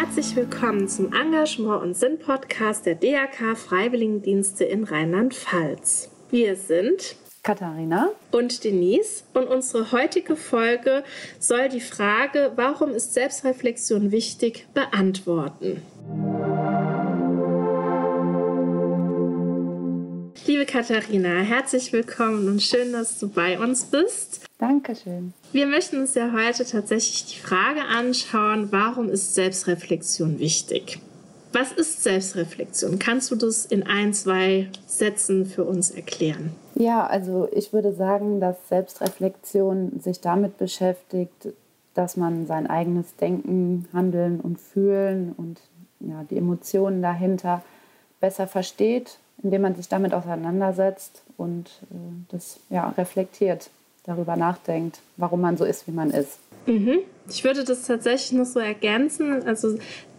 Herzlich 0.00 0.36
willkommen 0.36 0.86
zum 0.86 1.12
Engagement- 1.12 1.82
und 1.82 1.96
Sinn-Podcast 1.96 2.86
der 2.86 2.94
DAK 2.94 3.58
Freiwilligendienste 3.58 4.62
in 4.62 4.84
Rheinland-Pfalz. 4.84 6.08
Wir 6.30 6.54
sind 6.54 7.16
Katharina 7.42 8.10
und 8.30 8.62
Denise 8.62 9.24
und 9.34 9.48
unsere 9.48 9.90
heutige 9.90 10.36
Folge 10.36 11.02
soll 11.40 11.68
die 11.68 11.80
Frage, 11.80 12.52
warum 12.54 12.92
ist 12.92 13.12
Selbstreflexion 13.12 14.12
wichtig, 14.12 14.68
beantworten. 14.72 15.82
Katharina, 20.68 21.40
herzlich 21.40 21.94
willkommen 21.94 22.46
und 22.46 22.62
schön, 22.62 22.92
dass 22.92 23.18
du 23.18 23.26
bei 23.26 23.58
uns 23.58 23.86
bist. 23.86 24.44
Dankeschön. 24.58 25.32
Wir 25.50 25.66
möchten 25.66 25.98
uns 25.98 26.14
ja 26.14 26.30
heute 26.30 26.66
tatsächlich 26.66 27.24
die 27.24 27.40
Frage 27.40 27.80
anschauen, 27.86 28.68
warum 28.70 29.08
ist 29.08 29.34
Selbstreflexion 29.34 30.38
wichtig? 30.38 31.00
Was 31.54 31.72
ist 31.72 32.02
Selbstreflexion? 32.02 32.98
Kannst 32.98 33.30
du 33.30 33.36
das 33.36 33.64
in 33.64 33.84
ein, 33.84 34.12
zwei 34.12 34.68
Sätzen 34.86 35.46
für 35.46 35.64
uns 35.64 35.90
erklären? 35.90 36.52
Ja, 36.74 37.06
also 37.06 37.48
ich 37.50 37.72
würde 37.72 37.94
sagen, 37.94 38.38
dass 38.38 38.68
Selbstreflexion 38.68 40.00
sich 40.00 40.20
damit 40.20 40.58
beschäftigt, 40.58 41.48
dass 41.94 42.18
man 42.18 42.46
sein 42.46 42.66
eigenes 42.66 43.16
Denken, 43.16 43.88
Handeln 43.94 44.38
und 44.38 44.60
Fühlen 44.60 45.32
und 45.34 45.62
ja, 46.00 46.24
die 46.28 46.36
Emotionen 46.36 47.00
dahinter 47.00 47.64
besser 48.20 48.46
versteht, 48.46 49.18
indem 49.42 49.62
man 49.62 49.74
sich 49.74 49.88
damit 49.88 50.14
auseinandersetzt 50.14 51.22
und 51.36 51.68
äh, 51.90 51.94
das 52.30 52.60
ja, 52.70 52.88
reflektiert 52.90 53.70
darüber 54.04 54.36
nachdenkt, 54.36 55.00
warum 55.16 55.40
man 55.40 55.56
so 55.56 55.64
ist, 55.64 55.86
wie 55.86 55.92
man 55.92 56.10
ist. 56.10 56.38
Mhm. 56.66 57.00
Ich 57.28 57.44
würde 57.44 57.64
das 57.64 57.82
tatsächlich 57.82 58.32
noch 58.32 58.46
so 58.46 58.58
ergänzen. 58.58 59.42
Also 59.46 59.78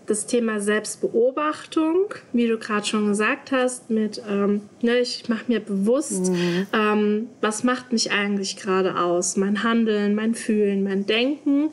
das 0.09 0.25
Thema 0.25 0.59
Selbstbeobachtung, 0.59 2.13
wie 2.33 2.47
du 2.47 2.57
gerade 2.57 2.85
schon 2.85 3.07
gesagt 3.07 3.51
hast, 3.51 3.89
mit 3.89 4.21
ähm, 4.27 4.61
ne, 4.81 4.99
ich 4.99 5.29
mache 5.29 5.45
mir 5.47 5.59
bewusst, 5.59 6.31
mhm. 6.31 6.67
ähm, 6.73 7.27
was 7.41 7.63
macht 7.63 7.91
mich 7.91 8.11
eigentlich 8.11 8.57
gerade 8.57 8.99
aus, 8.99 9.37
mein 9.37 9.63
Handeln, 9.63 10.15
mein 10.15 10.35
Fühlen, 10.35 10.83
mein 10.83 11.05
Denken 11.05 11.69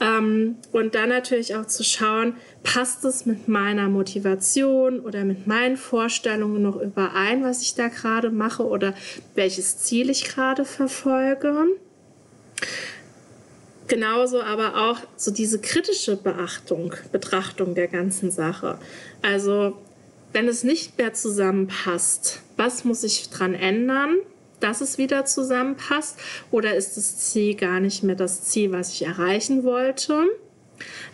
ähm, 0.00 0.56
und 0.72 0.94
dann 0.94 1.08
natürlich 1.10 1.54
auch 1.54 1.66
zu 1.66 1.84
schauen, 1.84 2.34
passt 2.62 3.04
es 3.04 3.26
mit 3.26 3.46
meiner 3.46 3.88
Motivation 3.88 5.00
oder 5.00 5.24
mit 5.24 5.46
meinen 5.46 5.76
Vorstellungen 5.76 6.62
noch 6.62 6.80
überein, 6.80 7.44
was 7.44 7.62
ich 7.62 7.74
da 7.74 7.88
gerade 7.88 8.30
mache 8.30 8.66
oder 8.66 8.94
welches 9.36 9.78
Ziel 9.78 10.10
ich 10.10 10.24
gerade 10.24 10.64
verfolge. 10.64 11.66
Genauso 13.88 14.42
aber 14.42 14.90
auch 14.90 14.98
so 15.16 15.30
diese 15.30 15.60
kritische 15.60 16.16
Beachtung, 16.16 16.94
Betrachtung 17.12 17.74
der 17.74 17.88
ganzen 17.88 18.30
Sache. 18.30 18.78
Also 19.22 19.76
wenn 20.32 20.48
es 20.48 20.64
nicht 20.64 20.98
mehr 20.98 21.14
zusammenpasst, 21.14 22.40
was 22.56 22.84
muss 22.84 23.04
ich 23.04 23.30
dran 23.30 23.54
ändern, 23.54 24.16
dass 24.60 24.80
es 24.80 24.98
wieder 24.98 25.24
zusammenpasst? 25.24 26.18
Oder 26.50 26.74
ist 26.74 26.96
das 26.96 27.18
Ziel 27.18 27.54
gar 27.54 27.80
nicht 27.80 28.02
mehr 28.02 28.16
das 28.16 28.44
Ziel, 28.44 28.72
was 28.72 28.92
ich 28.92 29.02
erreichen 29.02 29.64
wollte? 29.64 30.24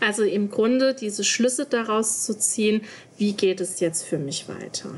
Also 0.01 0.23
im 0.25 0.51
Grunde 0.51 0.95
diese 0.95 1.25
Schlüsse 1.25 1.67
daraus 1.67 2.25
zu 2.25 2.37
ziehen, 2.37 2.83
wie 3.19 3.33
geht 3.33 3.61
es 3.61 3.81
jetzt 3.81 4.03
für 4.03 4.19
mich 4.19 4.49
weiter? 4.49 4.95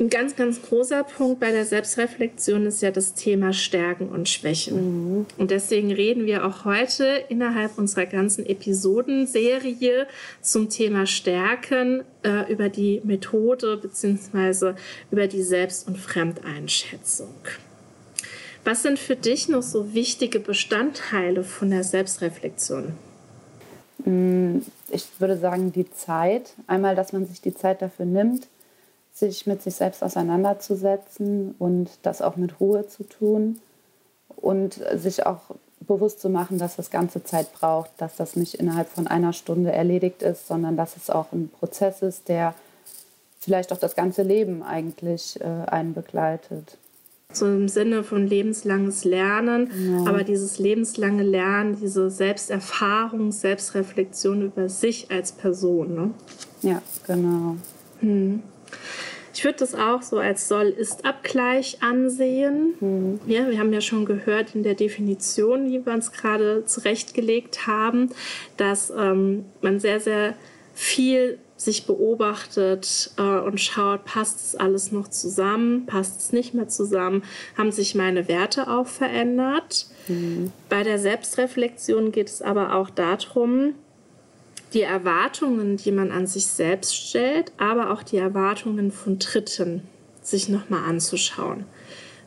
Ein 0.00 0.10
ganz, 0.10 0.36
ganz 0.36 0.62
großer 0.62 1.02
Punkt 1.02 1.40
bei 1.40 1.50
der 1.50 1.64
Selbstreflexion 1.64 2.66
ist 2.66 2.82
ja 2.82 2.92
das 2.92 3.14
Thema 3.14 3.52
Stärken 3.52 4.08
und 4.10 4.28
Schwächen. 4.28 4.76
Mhm. 5.16 5.26
Und 5.38 5.50
deswegen 5.50 5.90
reden 5.90 6.24
wir 6.24 6.46
auch 6.46 6.64
heute 6.64 7.24
innerhalb 7.28 7.76
unserer 7.78 8.06
ganzen 8.06 8.46
Episodenserie 8.46 10.06
zum 10.40 10.68
Thema 10.68 11.06
Stärken 11.06 12.04
äh, 12.22 12.50
über 12.50 12.68
die 12.68 13.00
Methode 13.02 13.76
bzw. 13.76 14.74
über 15.10 15.26
die 15.26 15.42
Selbst- 15.42 15.88
und 15.88 15.98
Fremdeinschätzung. 15.98 17.34
Was 18.62 18.82
sind 18.82 19.00
für 19.00 19.16
dich 19.16 19.48
noch 19.48 19.62
so 19.62 19.94
wichtige 19.94 20.38
Bestandteile 20.38 21.42
von 21.42 21.70
der 21.70 21.82
Selbstreflexion? 21.82 22.92
Mm, 24.04 24.58
ich 24.90 25.06
würde 25.18 25.38
sagen, 25.38 25.72
die 25.72 25.90
Zeit. 25.90 26.52
Einmal, 26.68 26.94
dass 26.94 27.12
man 27.12 27.26
sich 27.26 27.40
die 27.40 27.54
Zeit 27.54 27.82
dafür 27.82 28.06
nimmt, 28.06 28.46
sich 29.18 29.46
mit 29.46 29.62
sich 29.62 29.74
selbst 29.74 30.02
auseinanderzusetzen 30.02 31.54
und 31.58 31.90
das 32.02 32.22
auch 32.22 32.36
mit 32.36 32.60
Ruhe 32.60 32.86
zu 32.86 33.04
tun 33.04 33.60
und 34.36 34.80
sich 34.94 35.26
auch 35.26 35.40
bewusst 35.80 36.20
zu 36.20 36.28
machen, 36.28 36.58
dass 36.58 36.76
das 36.76 36.90
ganze 36.90 37.24
Zeit 37.24 37.52
braucht, 37.52 37.90
dass 37.98 38.16
das 38.16 38.36
nicht 38.36 38.54
innerhalb 38.54 38.88
von 38.88 39.06
einer 39.06 39.32
Stunde 39.32 39.72
erledigt 39.72 40.22
ist, 40.22 40.46
sondern 40.46 40.76
dass 40.76 40.96
es 40.96 41.10
auch 41.10 41.32
ein 41.32 41.48
Prozess 41.48 42.02
ist, 42.02 42.28
der 42.28 42.54
vielleicht 43.40 43.72
auch 43.72 43.78
das 43.78 43.96
ganze 43.96 44.22
Leben 44.22 44.62
eigentlich 44.62 45.40
äh, 45.40 45.44
einen 45.44 45.94
begleitet. 45.94 46.76
So 47.32 47.46
im 47.46 47.68
Sinne 47.68 48.04
von 48.04 48.26
lebenslanges 48.26 49.04
Lernen, 49.04 49.70
ja. 49.90 50.10
aber 50.10 50.24
dieses 50.24 50.58
lebenslange 50.58 51.22
Lernen, 51.22 51.76
diese 51.78 52.10
Selbsterfahrung, 52.10 53.32
Selbstreflexion 53.32 54.42
über 54.42 54.68
sich 54.70 55.10
als 55.10 55.32
Person. 55.32 55.94
Ne? 55.94 56.10
Ja, 56.62 56.82
genau. 57.06 57.56
Hm. 58.00 58.42
Ich 59.38 59.44
würde 59.44 59.58
das 59.58 59.76
auch 59.76 60.02
so 60.02 60.18
als 60.18 60.48
Soll-Ist-Abgleich 60.48 61.80
ansehen. 61.80 62.74
Mhm. 62.80 63.20
Ja, 63.28 63.48
wir 63.48 63.60
haben 63.60 63.72
ja 63.72 63.80
schon 63.80 64.04
gehört 64.04 64.56
in 64.56 64.64
der 64.64 64.74
Definition, 64.74 65.70
die 65.70 65.86
wir 65.86 65.92
uns 65.92 66.10
gerade 66.10 66.64
zurechtgelegt 66.64 67.68
haben, 67.68 68.10
dass 68.56 68.90
ähm, 68.90 69.44
man 69.60 69.78
sehr, 69.78 70.00
sehr 70.00 70.34
viel 70.74 71.38
sich 71.56 71.86
beobachtet 71.86 73.12
äh, 73.16 73.22
und 73.22 73.60
schaut, 73.60 74.04
passt 74.04 74.40
es 74.44 74.56
alles 74.56 74.90
noch 74.90 75.06
zusammen, 75.06 75.86
passt 75.86 76.20
es 76.20 76.32
nicht 76.32 76.52
mehr 76.52 76.66
zusammen, 76.66 77.22
haben 77.56 77.70
sich 77.70 77.94
meine 77.94 78.26
Werte 78.26 78.68
auch 78.68 78.88
verändert. 78.88 79.86
Mhm. 80.08 80.50
Bei 80.68 80.82
der 80.82 80.98
Selbstreflexion 80.98 82.10
geht 82.10 82.26
es 82.26 82.42
aber 82.42 82.74
auch 82.74 82.90
darum, 82.90 83.74
die 84.74 84.82
Erwartungen, 84.82 85.76
die 85.76 85.92
man 85.92 86.10
an 86.10 86.26
sich 86.26 86.46
selbst 86.46 86.94
stellt, 86.94 87.52
aber 87.56 87.90
auch 87.90 88.02
die 88.02 88.18
Erwartungen 88.18 88.90
von 88.90 89.18
Dritten 89.18 89.82
sich 90.22 90.48
nochmal 90.48 90.84
anzuschauen. 90.88 91.64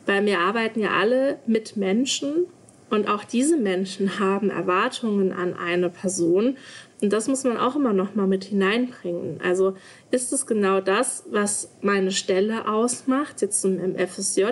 Weil 0.06 0.24
wir 0.26 0.40
arbeiten 0.40 0.80
ja 0.80 0.90
alle 0.90 1.38
mit 1.46 1.76
Menschen 1.76 2.46
und 2.90 3.08
auch 3.08 3.24
diese 3.24 3.56
Menschen 3.56 4.18
haben 4.18 4.50
Erwartungen 4.50 5.32
an 5.32 5.54
eine 5.54 5.88
Person. 5.88 6.58
Und 7.00 7.12
das 7.12 7.26
muss 7.26 7.42
man 7.44 7.56
auch 7.56 7.74
immer 7.74 7.92
noch 7.92 8.14
mal 8.14 8.26
mit 8.26 8.44
hineinbringen. 8.44 9.40
Also 9.42 9.74
ist 10.10 10.32
es 10.32 10.46
genau 10.46 10.80
das, 10.80 11.24
was 11.30 11.70
meine 11.80 12.10
Stelle 12.10 12.68
ausmacht, 12.68 13.40
jetzt 13.40 13.64
im 13.64 13.96
FSJ, 13.96 14.44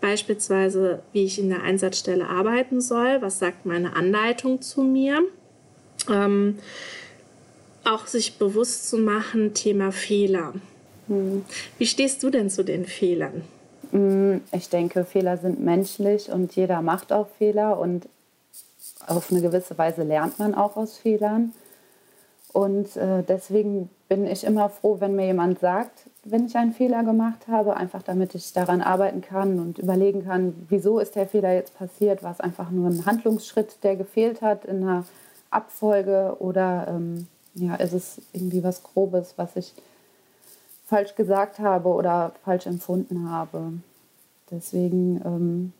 beispielsweise 0.00 1.02
wie 1.12 1.24
ich 1.24 1.38
in 1.38 1.50
der 1.50 1.62
Einsatzstelle 1.62 2.26
arbeiten 2.26 2.80
soll, 2.80 3.20
was 3.20 3.38
sagt 3.38 3.66
meine 3.66 3.94
Anleitung 3.94 4.62
zu 4.62 4.82
mir? 4.82 5.22
Ähm, 6.08 6.58
auch 7.84 8.06
sich 8.06 8.38
bewusst 8.38 8.88
zu 8.88 8.98
machen, 8.98 9.54
Thema 9.54 9.92
Fehler. 9.92 10.52
Hm. 11.08 11.44
Wie 11.78 11.86
stehst 11.86 12.22
du 12.22 12.30
denn 12.30 12.50
zu 12.50 12.64
den 12.64 12.86
Fehlern? 12.86 13.42
Hm, 13.90 14.40
ich 14.52 14.68
denke, 14.68 15.04
Fehler 15.04 15.36
sind 15.36 15.60
menschlich 15.60 16.30
und 16.30 16.56
jeder 16.56 16.82
macht 16.82 17.12
auch 17.12 17.28
Fehler 17.38 17.78
und 17.78 18.08
auf 19.06 19.30
eine 19.30 19.40
gewisse 19.40 19.76
Weise 19.78 20.02
lernt 20.02 20.38
man 20.38 20.54
auch 20.54 20.76
aus 20.76 20.96
Fehlern. 20.96 21.52
Und 22.52 22.96
äh, 22.96 23.22
deswegen 23.22 23.90
bin 24.08 24.26
ich 24.26 24.44
immer 24.44 24.68
froh, 24.68 25.00
wenn 25.00 25.16
mir 25.16 25.26
jemand 25.26 25.58
sagt, 25.58 26.04
wenn 26.24 26.46
ich 26.46 26.56
einen 26.56 26.72
Fehler 26.72 27.02
gemacht 27.02 27.48
habe, 27.48 27.76
einfach 27.76 28.02
damit 28.02 28.34
ich 28.34 28.52
daran 28.52 28.80
arbeiten 28.80 29.20
kann 29.20 29.58
und 29.58 29.78
überlegen 29.78 30.24
kann, 30.24 30.54
wieso 30.68 30.98
ist 31.00 31.16
der 31.16 31.26
Fehler 31.26 31.52
jetzt 31.52 31.76
passiert, 31.76 32.22
war 32.22 32.30
es 32.30 32.40
einfach 32.40 32.70
nur 32.70 32.88
ein 32.88 33.06
Handlungsschritt, 33.06 33.82
der 33.82 33.96
gefehlt 33.96 34.40
hat 34.40 34.64
in 34.64 34.82
einer 34.82 35.04
Abfolge 35.50 36.36
oder 36.38 36.86
ähm, 36.88 37.26
ja, 37.54 37.74
ist 37.76 37.92
es 37.92 38.20
irgendwie 38.32 38.62
was 38.62 38.82
Grobes, 38.82 39.34
was 39.36 39.56
ich 39.56 39.72
falsch 40.86 41.14
gesagt 41.14 41.58
habe 41.58 41.88
oder 41.88 42.32
falsch 42.44 42.66
empfunden 42.66 43.30
habe. 43.30 43.72
Deswegen 44.50 45.20
ähm, 45.24 45.72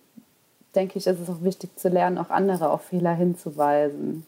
denke 0.74 0.98
ich, 0.98 1.06
ist 1.06 1.20
es 1.20 1.28
auch 1.28 1.42
wichtig 1.42 1.76
zu 1.78 1.88
lernen, 1.88 2.18
auch 2.18 2.30
andere 2.30 2.70
auf 2.70 2.82
Fehler 2.82 3.14
hinzuweisen, 3.14 4.24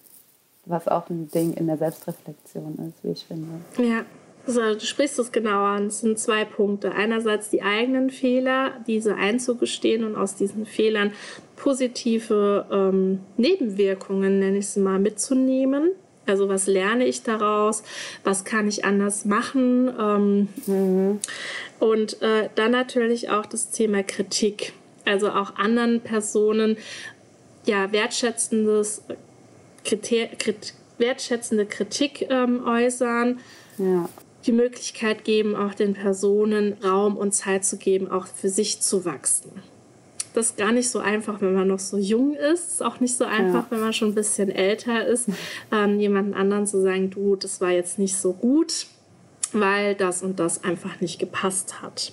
was 0.66 0.88
auch 0.88 1.08
ein 1.08 1.30
Ding 1.30 1.54
in 1.54 1.66
der 1.66 1.78
Selbstreflexion 1.78 2.74
ist, 2.88 3.04
wie 3.04 3.12
ich 3.12 3.24
finde. 3.24 3.48
Ja, 3.78 4.04
also, 4.46 4.60
du 4.74 4.80
sprichst 4.80 5.18
es 5.18 5.32
genau 5.32 5.64
an. 5.64 5.86
Es 5.86 6.00
sind 6.00 6.20
zwei 6.20 6.44
Punkte. 6.44 6.92
Einerseits 6.92 7.50
die 7.50 7.62
eigenen 7.62 8.10
Fehler, 8.10 8.74
diese 8.86 9.16
einzugestehen 9.16 10.04
und 10.04 10.14
aus 10.14 10.36
diesen 10.36 10.66
Fehlern 10.66 11.12
positive 11.56 12.66
ähm, 12.70 13.20
Nebenwirkungen, 13.36 14.38
nenne 14.38 14.58
ich 14.58 14.66
es 14.66 14.76
mal, 14.76 15.00
mitzunehmen 15.00 15.90
also 16.26 16.48
was 16.48 16.66
lerne 16.66 17.04
ich 17.04 17.22
daraus? 17.22 17.82
Was 18.24 18.44
kann 18.44 18.68
ich 18.68 18.84
anders 18.84 19.24
machen? 19.24 19.92
Ähm, 19.98 20.48
mhm. 20.66 21.20
Und 21.78 22.20
äh, 22.22 22.48
dann 22.54 22.72
natürlich 22.72 23.30
auch 23.30 23.46
das 23.46 23.70
Thema 23.70 24.02
Kritik. 24.02 24.72
Also 25.04 25.30
auch 25.30 25.56
anderen 25.56 26.00
Personen 26.00 26.76
ja 27.64 27.92
wertschätzendes 27.92 29.02
Kriter 29.84 30.26
Krit 30.38 30.74
wertschätzende 30.98 31.66
Kritik 31.66 32.26
ähm, 32.30 32.66
äußern. 32.66 33.40
Ja. 33.78 34.08
Die 34.46 34.52
Möglichkeit 34.52 35.24
geben, 35.24 35.54
auch 35.54 35.74
den 35.74 35.92
Personen 35.92 36.74
Raum 36.82 37.16
und 37.16 37.32
Zeit 37.32 37.66
zu 37.66 37.76
geben, 37.76 38.10
auch 38.10 38.26
für 38.26 38.48
sich 38.48 38.80
zu 38.80 39.04
wachsen. 39.04 39.50
Das 40.36 40.48
ist 40.50 40.58
gar 40.58 40.70
nicht 40.70 40.90
so 40.90 40.98
einfach, 40.98 41.40
wenn 41.40 41.54
man 41.54 41.66
noch 41.66 41.78
so 41.78 41.96
jung 41.96 42.34
ist. 42.34 42.72
Ist 42.72 42.82
auch 42.82 43.00
nicht 43.00 43.16
so 43.16 43.24
einfach, 43.24 43.64
ja. 43.64 43.66
wenn 43.70 43.80
man 43.80 43.94
schon 43.94 44.08
ein 44.08 44.14
bisschen 44.14 44.50
älter 44.50 45.06
ist, 45.06 45.30
ähm, 45.72 45.98
jemanden 45.98 46.34
anderen 46.34 46.66
zu 46.66 46.82
sagen, 46.82 47.08
du, 47.08 47.36
das 47.36 47.62
war 47.62 47.70
jetzt 47.70 47.98
nicht 47.98 48.14
so 48.18 48.34
gut, 48.34 48.86
weil 49.54 49.94
das 49.94 50.22
und 50.22 50.38
das 50.38 50.62
einfach 50.62 51.00
nicht 51.00 51.18
gepasst 51.18 51.80
hat. 51.80 52.12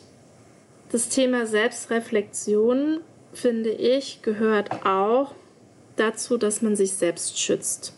Das 0.89 1.09
Thema 1.09 1.45
Selbstreflexion, 1.45 3.01
finde 3.33 3.71
ich, 3.71 4.21
gehört 4.21 4.85
auch 4.85 5.35
dazu, 5.97 6.37
dass 6.37 6.61
man 6.61 6.77
sich 6.77 6.93
selbst 6.93 7.37
schützt. 7.37 7.93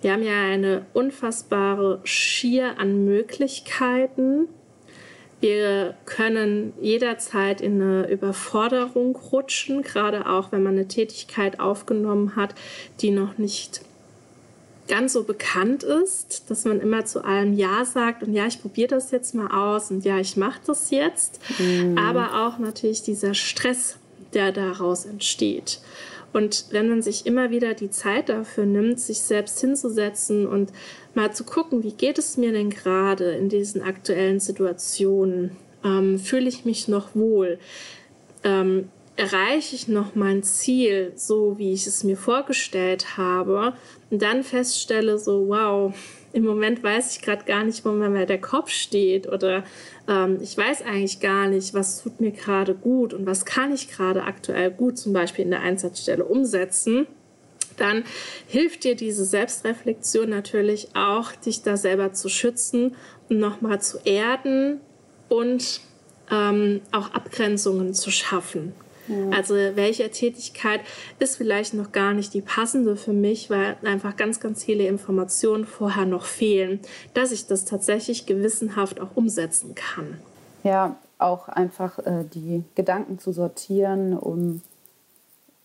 Wir 0.00 0.12
haben 0.12 0.24
ja 0.24 0.42
eine 0.42 0.86
unfassbare 0.92 2.00
Schier 2.02 2.80
an 2.80 3.04
Möglichkeiten. 3.04 4.48
Wir 5.42 5.96
können 6.06 6.72
jederzeit 6.80 7.60
in 7.60 7.82
eine 7.82 8.08
Überforderung 8.08 9.16
rutschen, 9.16 9.82
gerade 9.82 10.26
auch 10.26 10.52
wenn 10.52 10.62
man 10.62 10.74
eine 10.74 10.86
Tätigkeit 10.86 11.58
aufgenommen 11.58 12.36
hat, 12.36 12.54
die 13.00 13.10
noch 13.10 13.38
nicht 13.38 13.80
ganz 14.86 15.14
so 15.14 15.24
bekannt 15.24 15.82
ist, 15.82 16.48
dass 16.48 16.64
man 16.64 16.80
immer 16.80 17.06
zu 17.06 17.24
allem 17.24 17.54
Ja 17.54 17.84
sagt 17.84 18.22
und 18.22 18.34
ja, 18.34 18.46
ich 18.46 18.62
probiere 18.62 18.86
das 18.86 19.10
jetzt 19.10 19.34
mal 19.34 19.48
aus 19.48 19.90
und 19.90 20.04
ja, 20.04 20.18
ich 20.18 20.36
mache 20.36 20.60
das 20.64 20.92
jetzt. 20.92 21.40
Mhm. 21.58 21.98
Aber 21.98 22.46
auch 22.46 22.58
natürlich 22.58 23.02
dieser 23.02 23.34
Stress, 23.34 23.96
der 24.34 24.52
daraus 24.52 25.06
entsteht. 25.06 25.80
Und 26.32 26.66
wenn 26.70 26.88
man 26.88 27.02
sich 27.02 27.26
immer 27.26 27.50
wieder 27.50 27.74
die 27.74 27.90
Zeit 27.90 28.28
dafür 28.28 28.64
nimmt, 28.64 28.98
sich 29.00 29.20
selbst 29.20 29.60
hinzusetzen 29.60 30.46
und 30.46 30.72
mal 31.14 31.32
zu 31.32 31.44
gucken, 31.44 31.82
wie 31.82 31.92
geht 31.92 32.18
es 32.18 32.36
mir 32.36 32.52
denn 32.52 32.70
gerade 32.70 33.32
in 33.32 33.48
diesen 33.48 33.82
aktuellen 33.82 34.40
Situationen? 34.40 35.56
Ähm, 35.84 36.18
fühle 36.18 36.48
ich 36.48 36.64
mich 36.64 36.88
noch 36.88 37.14
wohl? 37.14 37.58
Ähm, 38.44 38.88
erreiche 39.16 39.76
ich 39.76 39.88
noch 39.88 40.14
mein 40.14 40.42
Ziel, 40.42 41.12
so 41.16 41.58
wie 41.58 41.72
ich 41.72 41.86
es 41.86 42.02
mir 42.02 42.16
vorgestellt 42.16 43.18
habe? 43.18 43.74
Und 44.10 44.22
dann 44.22 44.42
feststelle, 44.42 45.18
so, 45.18 45.48
wow, 45.48 45.94
im 46.32 46.44
Moment 46.44 46.82
weiß 46.82 47.14
ich 47.14 47.22
gerade 47.22 47.44
gar 47.44 47.64
nicht, 47.64 47.84
wo 47.84 47.90
mir 47.90 48.26
der 48.26 48.40
Kopf 48.40 48.70
steht 48.70 49.28
oder 49.28 49.64
ähm, 50.08 50.38
ich 50.40 50.56
weiß 50.56 50.82
eigentlich 50.82 51.20
gar 51.20 51.48
nicht, 51.48 51.74
was 51.74 52.02
tut 52.02 52.20
mir 52.20 52.32
gerade 52.32 52.74
gut 52.74 53.12
und 53.14 53.26
was 53.26 53.44
kann 53.44 53.72
ich 53.72 53.90
gerade 53.90 54.24
aktuell 54.24 54.70
gut 54.70 54.98
zum 54.98 55.12
Beispiel 55.12 55.44
in 55.44 55.50
der 55.50 55.60
Einsatzstelle 55.60 56.24
umsetzen, 56.24 57.06
dann 57.76 58.04
hilft 58.46 58.84
dir 58.84 58.94
diese 58.94 59.24
Selbstreflexion 59.24 60.28
natürlich 60.28 60.88
auch, 60.94 61.32
dich 61.32 61.62
da 61.62 61.76
selber 61.76 62.12
zu 62.12 62.28
schützen 62.28 62.96
und 63.28 63.38
nochmal 63.38 63.80
zu 63.80 63.98
erden 64.04 64.80
und 65.28 65.80
ähm, 66.30 66.80
auch 66.92 67.12
Abgrenzungen 67.12 67.94
zu 67.94 68.10
schaffen. 68.10 68.74
Also 69.32 69.54
welche 69.54 70.10
Tätigkeit 70.10 70.80
ist 71.18 71.36
vielleicht 71.36 71.74
noch 71.74 71.92
gar 71.92 72.12
nicht 72.14 72.34
die 72.34 72.40
passende 72.40 72.96
für 72.96 73.12
mich, 73.12 73.50
weil 73.50 73.76
einfach 73.84 74.16
ganz, 74.16 74.40
ganz 74.40 74.64
viele 74.64 74.86
Informationen 74.86 75.66
vorher 75.66 76.06
noch 76.06 76.24
fehlen, 76.24 76.80
dass 77.14 77.32
ich 77.32 77.46
das 77.46 77.64
tatsächlich 77.64 78.26
gewissenhaft 78.26 79.00
auch 79.00 79.14
umsetzen 79.14 79.74
kann. 79.74 80.18
Ja, 80.64 80.96
auch 81.18 81.48
einfach 81.48 81.98
äh, 82.00 82.24
die 82.34 82.64
Gedanken 82.74 83.18
zu 83.18 83.32
sortieren, 83.32 84.16
um 84.16 84.62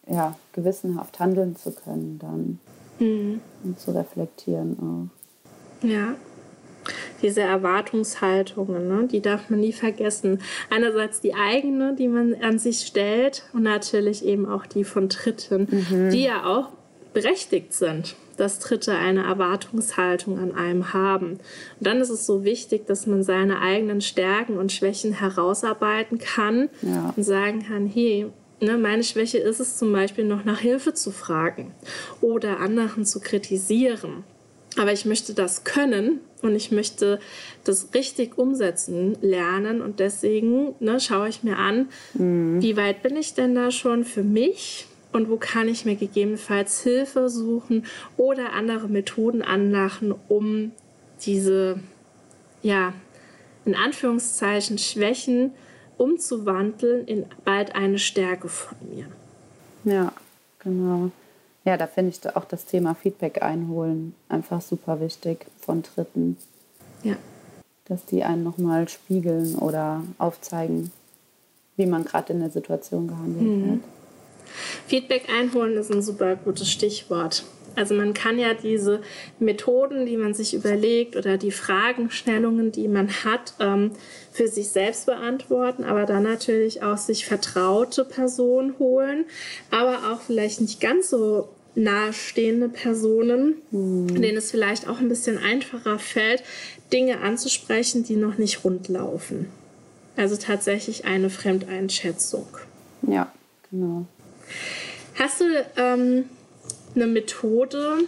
ja, 0.08 0.36
gewissenhaft 0.54 1.20
handeln 1.20 1.56
zu 1.56 1.72
können 1.72 2.20
dann 2.20 2.60
mhm. 3.00 3.42
und 3.64 3.80
zu 3.80 3.92
reflektieren 3.92 4.78
auch. 4.80 5.86
Ja, 5.88 6.16
diese 7.22 7.42
Erwartungshaltungen, 7.42 8.88
ne? 8.88 9.08
die 9.08 9.22
darf 9.22 9.50
man 9.50 9.60
nie 9.60 9.74
vergessen. 9.74 10.42
Einerseits 10.70 11.22
die 11.22 11.34
eigene, 11.34 11.96
die 11.96 12.08
man 12.08 12.36
an 12.36 12.60
sich 12.60 12.80
stellt 12.80 13.44
und 13.54 13.64
natürlich 13.64 14.26
eben 14.26 14.48
auch 14.48 14.66
die 14.66 14.84
von 14.84 15.10
Dritten, 15.10 15.68
mhm. 15.70 16.10
die 16.12 16.24
ja 16.24 16.46
auch 16.46 16.70
berechtigt 17.14 17.74
sind, 17.74 18.16
dass 18.38 18.60
Dritte 18.60 18.94
eine 18.94 19.24
Erwartungshaltung 19.24 20.38
an 20.38 20.54
einem 20.54 20.94
haben. 20.94 21.32
Und 21.32 21.40
dann 21.80 22.00
ist 22.00 22.10
es 22.10 22.26
so 22.26 22.44
wichtig, 22.44 22.86
dass 22.86 23.08
man 23.08 23.24
seine 23.24 23.60
eigenen 23.60 24.02
Stärken 24.02 24.58
und 24.58 24.72
Schwächen 24.72 25.14
herausarbeiten 25.14 26.20
kann 26.20 26.70
ja. 26.82 27.14
und 27.16 27.24
sagen 27.24 27.66
kann, 27.68 27.88
hey, 27.88 28.28
Ne, 28.60 28.76
meine 28.76 29.04
Schwäche 29.04 29.38
ist 29.38 29.60
es 29.60 29.78
zum 29.78 29.94
Beispiel 29.94 30.24
noch 30.24 30.44
nach 30.44 30.60
Hilfe 30.60 30.96
zu 30.96 31.12
fragen 31.12 31.76
oder 32.22 32.60
anderen 32.60 33.06
zu 33.06 33.20
kritisieren. 33.20 34.24
Aber 34.78 34.94
ich 34.94 35.06
möchte 35.06 35.34
das 35.34 35.64
können 35.64 36.20
und 36.42 36.56
ich 36.56 36.72
möchte 36.72 37.20
das 37.64 37.90
richtig 37.94 38.38
umsetzen 38.38 39.18
lernen. 39.22 39.82
Und 39.82 40.00
deswegen 40.00 40.76
ne, 40.80 41.00
schaue 41.00 41.30
ich 41.30 41.44
mir 41.44 41.58
an, 41.58 41.90
mhm. 42.14 42.62
wie 42.62 42.78
weit 42.78 43.02
bin 43.02 43.16
ich 43.16 43.34
denn 43.34 43.56
da 43.56 43.72
schon 43.72 44.06
für 44.06 44.24
mich 44.24 44.88
und 45.14 45.30
wo 45.30 45.38
kann 45.38 45.68
ich 45.68 45.86
mir 45.86 45.96
gegebenenfalls 45.96 46.82
Hilfe 46.82 47.30
suchen 47.30 47.86
oder 48.18 48.54
andere 48.54 48.88
Methoden 48.88 49.42
anlachen, 49.42 50.14
um 50.28 50.72
diese, 51.26 51.80
ja, 52.62 52.94
in 53.66 53.76
Anführungszeichen 53.76 54.78
Schwächen 54.78 55.52
umzuwandeln 55.98 57.06
in 57.06 57.26
bald 57.44 57.76
eine 57.76 58.00
Stärke 58.00 58.48
von 58.48 58.78
mir. 58.94 59.08
Ja, 59.84 60.14
genau. 60.60 61.12
Ja, 61.68 61.76
da 61.76 61.86
finde 61.86 62.14
ich 62.14 62.36
auch 62.38 62.46
das 62.46 62.64
Thema 62.64 62.96
Feedback 62.96 63.42
einholen 63.42 64.16
einfach 64.30 64.62
super 64.62 65.02
wichtig 65.02 65.48
von 65.60 65.84
Dritten. 65.84 66.38
Ja. 67.04 67.18
Dass 67.84 68.06
die 68.06 68.24
einen 68.24 68.46
nochmal 68.46 68.88
spiegeln 68.88 69.56
oder 69.56 70.02
aufzeigen, 70.18 70.92
wie 71.76 71.86
man 71.86 72.06
gerade 72.06 72.32
in 72.32 72.40
der 72.40 72.52
Situation 72.52 73.10
gehandelt 73.10 73.46
mhm. 73.46 73.72
hat. 73.72 73.80
Feedback 74.88 75.28
einholen 75.30 75.76
ist 75.76 75.92
ein 75.92 76.02
super 76.02 76.38
gutes 76.38 76.72
Stichwort. 76.72 77.44
Also 77.76 77.96
man 77.96 78.14
kann 78.14 78.40
ja 78.40 78.54
diese 78.54 79.02
Methoden, 79.40 80.06
die 80.06 80.16
man 80.16 80.34
sich 80.34 80.54
überlegt 80.54 81.18
oder 81.18 81.38
die 81.38 81.52
Fragestellungen, 81.52 82.72
die 82.72 82.88
man 82.88 83.10
hat, 83.10 83.56
ähm, 83.60 83.92
für 84.32 84.48
sich 84.48 84.70
selbst 84.70 85.06
beantworten, 85.06 85.84
aber 85.84 86.06
dann 86.06 86.24
natürlich 86.24 86.82
auch 86.82 86.98
sich 86.98 87.26
vertraute 87.26 88.06
Personen 88.06 88.80
holen, 88.80 89.26
aber 89.70 90.14
auch 90.14 90.22
vielleicht 90.22 90.62
nicht 90.62 90.80
ganz 90.80 91.10
so 91.10 91.50
nahestehende 91.78 92.70
Personen, 92.70 93.56
mhm. 93.70 94.20
denen 94.20 94.38
es 94.38 94.50
vielleicht 94.50 94.88
auch 94.88 95.00
ein 95.00 95.10
bisschen 95.10 95.38
einfacher 95.38 96.00
fällt, 96.00 96.44
Dinge 96.92 97.20
anzusprechen, 97.20 98.04
die 98.04 98.16
noch 98.16 98.38
nicht 98.38 98.64
rund 98.64 98.88
laufen. 98.88 99.48
Also 100.16 100.36
tatsächlich 100.36 101.06
eine 101.06 101.30
Fremdeinschätzung. 101.30 102.48
Ja, 103.04 103.32
genau. 103.70 104.08
Hast 105.16 105.42
du 105.42 105.46
ähm, 105.78 106.26
eine 106.96 107.06
Methode, 107.06 108.00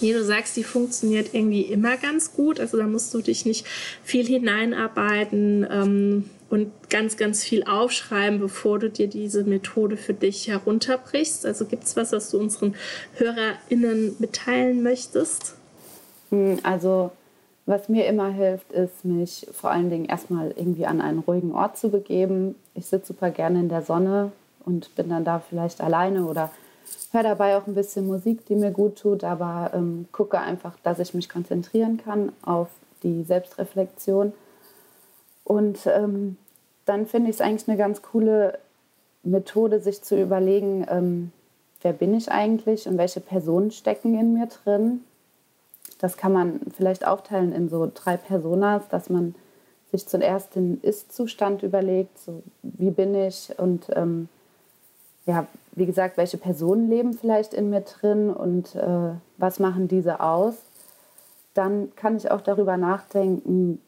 die 0.00 0.12
du 0.12 0.24
sagst, 0.24 0.56
die 0.56 0.62
funktioniert 0.62 1.30
irgendwie 1.34 1.62
immer 1.62 1.96
ganz 1.96 2.32
gut? 2.32 2.60
Also 2.60 2.76
da 2.76 2.86
musst 2.86 3.12
du 3.12 3.22
dich 3.22 3.44
nicht 3.44 3.66
viel 4.04 4.24
hineinarbeiten. 4.24 5.66
Ähm, 5.68 6.30
und 6.48 6.72
ganz, 6.90 7.16
ganz 7.16 7.42
viel 7.42 7.64
aufschreiben, 7.64 8.38
bevor 8.38 8.78
du 8.78 8.88
dir 8.88 9.08
diese 9.08 9.44
Methode 9.44 9.96
für 9.96 10.14
dich 10.14 10.48
herunterbrichst? 10.48 11.44
Also 11.44 11.64
gibt 11.64 11.84
es 11.84 11.96
was, 11.96 12.12
was 12.12 12.30
du 12.30 12.38
unseren 12.38 12.74
HörerInnen 13.14 14.16
mitteilen 14.18 14.82
möchtest? 14.82 15.56
Hm, 16.30 16.58
also 16.62 17.10
was 17.66 17.88
mir 17.88 18.06
immer 18.06 18.28
hilft, 18.28 18.70
ist, 18.72 19.04
mich 19.04 19.46
vor 19.52 19.70
allen 19.70 19.90
Dingen 19.90 20.04
erstmal 20.04 20.52
irgendwie 20.56 20.86
an 20.86 21.00
einen 21.00 21.18
ruhigen 21.18 21.52
Ort 21.52 21.76
zu 21.76 21.88
begeben. 21.88 22.54
Ich 22.74 22.86
sitze 22.86 23.08
super 23.08 23.30
gerne 23.30 23.58
in 23.58 23.68
der 23.68 23.82
Sonne 23.82 24.30
und 24.64 24.94
bin 24.94 25.08
dann 25.08 25.24
da 25.24 25.40
vielleicht 25.40 25.80
alleine 25.80 26.26
oder 26.26 26.50
höre 27.10 27.24
dabei 27.24 27.56
auch 27.56 27.66
ein 27.66 27.74
bisschen 27.74 28.06
Musik, 28.06 28.46
die 28.46 28.54
mir 28.54 28.70
gut 28.70 28.98
tut, 28.98 29.24
aber 29.24 29.72
ähm, 29.74 30.06
gucke 30.12 30.38
einfach, 30.38 30.74
dass 30.84 31.00
ich 31.00 31.12
mich 31.12 31.28
konzentrieren 31.28 31.96
kann 31.96 32.30
auf 32.42 32.68
die 33.02 33.24
Selbstreflexion 33.24 34.32
und 35.46 35.86
ähm, 35.86 36.36
dann 36.86 37.06
finde 37.06 37.30
ich 37.30 37.36
es 37.36 37.40
eigentlich 37.40 37.68
eine 37.68 37.78
ganz 37.78 38.02
coole 38.02 38.58
Methode, 39.22 39.78
sich 39.78 40.02
zu 40.02 40.20
überlegen, 40.20 40.84
ähm, 40.90 41.30
wer 41.82 41.92
bin 41.92 42.14
ich 42.14 42.32
eigentlich 42.32 42.88
und 42.88 42.98
welche 42.98 43.20
Personen 43.20 43.70
stecken 43.70 44.18
in 44.18 44.34
mir 44.34 44.46
drin. 44.46 45.04
Das 46.00 46.16
kann 46.16 46.32
man 46.32 46.60
vielleicht 46.76 47.06
aufteilen 47.06 47.52
in 47.52 47.68
so 47.68 47.88
drei 47.94 48.16
Personas, 48.16 48.88
dass 48.88 49.08
man 49.08 49.36
sich 49.92 50.08
zuerst 50.08 50.56
den 50.56 50.80
Ist-Zustand 50.82 51.62
überlegt, 51.62 52.18
so 52.18 52.42
wie 52.62 52.90
bin 52.90 53.14
ich 53.14 53.56
und 53.56 53.86
ähm, 53.94 54.28
ja, 55.26 55.46
wie 55.72 55.86
gesagt, 55.86 56.16
welche 56.16 56.38
Personen 56.38 56.90
leben 56.90 57.14
vielleicht 57.14 57.54
in 57.54 57.70
mir 57.70 57.82
drin 57.82 58.30
und 58.30 58.74
äh, 58.74 59.12
was 59.38 59.60
machen 59.60 59.86
diese 59.86 60.18
aus. 60.18 60.56
Dann 61.54 61.94
kann 61.94 62.16
ich 62.16 62.32
auch 62.32 62.40
darüber 62.40 62.76
nachdenken, 62.76 63.80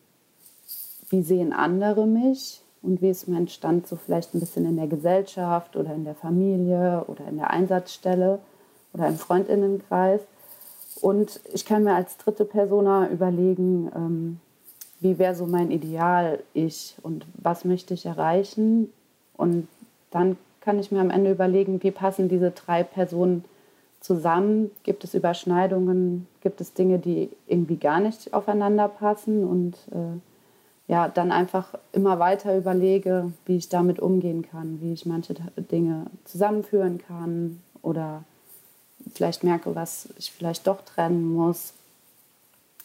wie 1.11 1.23
sehen 1.23 1.53
andere 1.53 2.07
mich 2.07 2.63
und 2.83 3.03
wie 3.03 3.11
ist 3.11 3.29
mein 3.29 3.49
Stand 3.49 3.87
so 3.87 3.97
vielleicht 3.97 4.35
ein 4.35 4.41
bisschen 4.41 4.67
in 4.67 4.77
der 4.77 4.87
Gesellschaft 4.87 5.77
oder 5.77 5.95
in 5.95 6.05
der 6.05 6.15
Familie 6.15 7.05
oder 7.07 7.27
in 7.29 7.37
der 7.37 7.51
Einsatzstelle 7.51 8.39
oder 8.93 9.09
im 9.09 9.17
Freundinnenkreis. 9.17 10.21
Und 11.01 11.41
ich 11.53 11.65
kann 11.65 11.85
mir 11.85 11.95
als 11.95 12.17
dritte 12.17 12.45
Persona 12.45 13.09
überlegen, 13.09 13.91
ähm, 13.95 14.41
wie 15.01 15.19
wäre 15.19 15.35
so 15.35 15.47
mein 15.47 15.71
Ideal 15.71 16.41
ich 16.55 16.97
und 17.03 17.25
was 17.35 17.65
möchte 17.65 17.95
ich 17.95 18.07
erreichen. 18.07 18.93
Und 19.37 19.69
dann 20.11 20.37
kann 20.61 20.79
ich 20.79 20.91
mir 20.91 21.01
am 21.01 21.11
Ende 21.11 21.31
überlegen, 21.31 21.83
wie 21.83 21.93
passen 21.93 22.29
diese 22.29 22.51
drei 22.51 22.83
Personen 22.83 23.45
zusammen? 24.01 24.71
Gibt 24.83 25.05
es 25.05 25.15
Überschneidungen? 25.15 26.27
Gibt 26.41 26.61
es 26.61 26.75
Dinge, 26.75 26.99
die 26.99 27.31
irgendwie 27.47 27.77
gar 27.77 28.01
nicht 28.01 28.35
aufeinander 28.35 28.89
passen? 28.89 29.45
Und 29.45 29.77
äh, 29.93 30.19
ja, 30.89 31.09
dann 31.09 31.31
einfach 31.31 31.75
immer 31.93 32.19
weiter 32.19 32.57
überlege, 32.57 33.31
wie 33.45 33.59
ich 33.59 33.69
damit 33.69 34.01
umgehen 34.01 34.43
kann, 34.51 34.81
wie 34.81 34.95
ich 34.95 35.05
manche 35.05 35.35
Dinge 35.57 36.07
zusammenführen 36.25 36.99
kann 37.07 37.63
oder 37.83 38.25
vielleicht 39.15 39.45
merke, 39.45 39.75
was 39.75 40.09
ich 40.19 40.33
vielleicht 40.33 40.67
doch 40.67 40.81
trennen 40.83 41.33
muss. 41.33 41.75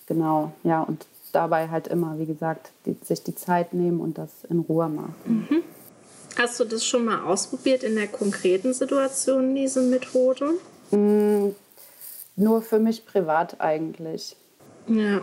Genau, 0.05 0.51
ja, 0.63 0.81
und 0.81 1.05
dabei 1.31 1.69
halt 1.69 1.88
immer, 1.88 2.19
wie 2.19 2.25
gesagt, 2.25 2.72
die, 2.86 2.95
sich 3.03 3.24
die 3.24 3.36
Zeit 3.36 3.74
nehmen 3.74 4.01
und 4.01 4.17
das 4.17 4.29
in 4.50 4.60
Ruhe 4.60 4.89
machen. 4.89 5.48
Mhm. 5.50 5.63
Hast 6.38 6.60
du 6.60 6.65
das 6.65 6.86
schon 6.86 7.05
mal 7.05 7.24
ausprobiert 7.24 7.83
in 7.83 7.95
der 7.95 8.07
konkreten 8.07 8.74
Situation, 8.74 9.55
diese 9.55 9.81
Methode? 9.81 10.55
Mm, 10.91 11.51
nur 12.36 12.62
für 12.62 12.79
mich 12.79 13.05
privat 13.05 13.62
eigentlich. 13.62 14.36
Ja. 14.88 15.22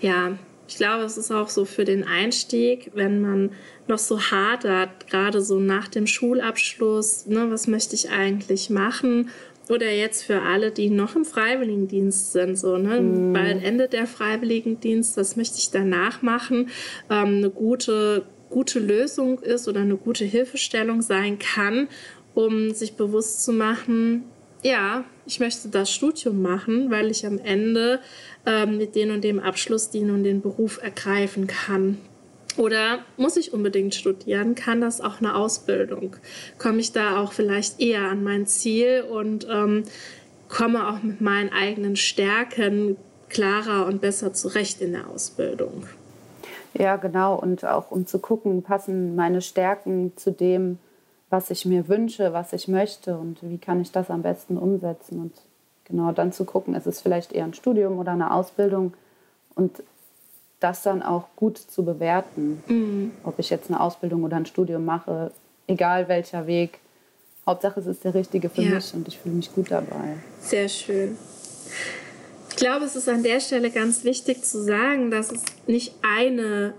Ja, 0.00 0.32
ich 0.68 0.76
glaube, 0.76 1.04
es 1.04 1.16
ist 1.16 1.30
auch 1.30 1.48
so 1.48 1.64
für 1.64 1.84
den 1.84 2.04
Einstieg, 2.04 2.90
wenn 2.94 3.20
man 3.20 3.50
noch 3.86 3.98
so 3.98 4.20
hadert, 4.20 5.06
gerade 5.08 5.40
so 5.40 5.60
nach 5.60 5.88
dem 5.88 6.06
Schulabschluss, 6.06 7.26
ne, 7.26 7.50
was 7.50 7.66
möchte 7.66 7.94
ich 7.94 8.10
eigentlich 8.10 8.70
machen? 8.70 9.30
Oder 9.68 9.90
jetzt 9.90 10.22
für 10.22 10.42
alle, 10.42 10.70
die 10.70 10.90
noch 10.90 11.16
im 11.16 11.24
Freiwilligendienst 11.24 12.32
sind, 12.32 12.56
so, 12.56 12.78
ne? 12.78 13.00
Mm. 13.00 13.32
Bald 13.32 13.64
endet 13.64 13.92
der 13.92 14.06
Freiwilligendienst, 14.06 15.16
was 15.16 15.36
möchte 15.36 15.58
ich 15.58 15.70
danach 15.70 16.22
machen? 16.22 16.70
Ähm, 17.10 17.38
eine 17.38 17.50
gute, 17.50 18.26
gute 18.48 18.78
Lösung 18.78 19.40
ist 19.40 19.66
oder 19.66 19.80
eine 19.80 19.96
gute 19.96 20.24
Hilfestellung 20.24 21.02
sein 21.02 21.40
kann, 21.40 21.88
um 22.34 22.74
sich 22.74 22.94
bewusst 22.94 23.44
zu 23.44 23.52
machen, 23.52 24.24
ja, 24.62 25.04
ich 25.26 25.40
möchte 25.40 25.68
das 25.68 25.90
Studium 25.90 26.42
machen, 26.42 26.90
weil 26.90 27.10
ich 27.10 27.26
am 27.26 27.38
Ende 27.38 28.00
ähm, 28.46 28.78
mit 28.78 28.94
dem 28.94 29.10
und 29.10 29.24
dem 29.24 29.38
Abschluss 29.38 29.90
den 29.90 30.10
und 30.10 30.24
den 30.24 30.40
Beruf 30.40 30.80
ergreifen 30.82 31.46
kann. 31.46 31.98
Oder 32.56 33.00
muss 33.16 33.36
ich 33.36 33.52
unbedingt 33.52 33.94
studieren? 33.94 34.54
Kann 34.54 34.80
das 34.80 35.00
auch 35.00 35.20
eine 35.20 35.34
Ausbildung? 35.34 36.16
Komme 36.58 36.78
ich 36.78 36.92
da 36.92 37.20
auch 37.20 37.32
vielleicht 37.32 37.80
eher 37.80 38.04
an 38.04 38.24
mein 38.24 38.46
Ziel 38.46 39.02
und 39.02 39.46
ähm, 39.50 39.84
komme 40.48 40.88
auch 40.88 41.02
mit 41.02 41.20
meinen 41.20 41.52
eigenen 41.52 41.96
Stärken 41.96 42.96
klarer 43.28 43.86
und 43.86 44.00
besser 44.00 44.32
zurecht 44.32 44.80
in 44.80 44.92
der 44.92 45.08
Ausbildung? 45.08 45.86
Ja, 46.74 46.96
genau. 46.96 47.38
Und 47.38 47.64
auch 47.64 47.90
um 47.90 48.06
zu 48.06 48.18
gucken, 48.18 48.62
passen 48.62 49.16
meine 49.16 49.42
Stärken 49.42 50.12
zu 50.16 50.30
dem, 50.30 50.78
was 51.30 51.50
ich 51.50 51.64
mir 51.64 51.88
wünsche, 51.88 52.32
was 52.32 52.52
ich 52.52 52.68
möchte 52.68 53.16
und 53.18 53.38
wie 53.42 53.58
kann 53.58 53.80
ich 53.80 53.92
das 53.92 54.10
am 54.10 54.22
besten 54.22 54.56
umsetzen. 54.56 55.20
Und 55.20 55.32
genau 55.84 56.12
dann 56.12 56.32
zu 56.32 56.44
gucken, 56.44 56.74
ist 56.74 56.86
es 56.86 57.00
vielleicht 57.00 57.32
eher 57.32 57.44
ein 57.44 57.54
Studium 57.54 57.98
oder 57.98 58.12
eine 58.12 58.32
Ausbildung 58.32 58.94
und 59.54 59.82
das 60.60 60.82
dann 60.82 61.02
auch 61.02 61.24
gut 61.36 61.58
zu 61.58 61.84
bewerten, 61.84 62.62
mhm. 62.66 63.10
ob 63.24 63.38
ich 63.38 63.50
jetzt 63.50 63.70
eine 63.70 63.80
Ausbildung 63.80 64.24
oder 64.24 64.36
ein 64.36 64.46
Studium 64.46 64.84
mache, 64.84 65.32
egal 65.66 66.08
welcher 66.08 66.46
Weg. 66.46 66.78
Hauptsache, 67.46 67.78
es 67.80 67.86
ist 67.86 68.04
der 68.04 68.14
richtige 68.14 68.48
für 68.48 68.62
ja. 68.62 68.74
mich 68.74 68.92
und 68.94 69.06
ich 69.06 69.18
fühle 69.18 69.36
mich 69.36 69.52
gut 69.54 69.70
dabei. 69.70 70.16
Sehr 70.40 70.68
schön. 70.68 71.16
Ich 72.50 72.56
glaube, 72.56 72.86
es 72.86 72.96
ist 72.96 73.08
an 73.08 73.22
der 73.22 73.40
Stelle 73.40 73.70
ganz 73.70 74.02
wichtig 74.02 74.42
zu 74.42 74.62
sagen, 74.64 75.10
dass 75.10 75.30
es 75.30 75.42
nicht 75.66 75.94
eine 76.02 76.72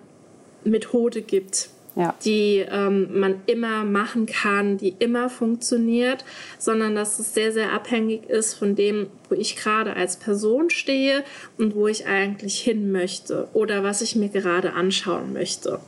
Methode 0.63 1.22
gibt, 1.22 1.70
ja. 1.98 2.16
die 2.24 2.63
ähm, 2.70 3.20
man 3.20 3.42
immer 3.48 3.84
machen 3.84 4.27
kann, 4.27 4.77
die 4.77 4.96
immer 5.00 5.30
funktioniert, 5.30 6.24
sondern 6.60 6.96
dass 6.96 7.20
es 7.20 7.34
sehr, 7.34 7.51
sehr 7.51 7.74
abhängig 7.74 8.30
ist 8.30 8.54
von 8.54 8.75
dem, 8.75 9.08
wo 9.30 9.36
ich 9.36 9.56
gerade 9.56 9.96
als 9.96 10.18
Person 10.18 10.70
stehe 10.70 11.24
und 11.58 11.75
wo 11.75 11.88
ich 11.88 12.06
eigentlich 12.06 12.60
hin 12.60 12.92
möchte 12.92 13.48
oder 13.54 13.84
was 13.84 14.01
ich 14.01 14.16
mir 14.16 14.30
gerade 14.30 14.74
anschauen 14.74 15.34
möchte. 15.34 15.80